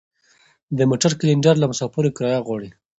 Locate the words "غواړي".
2.45-2.69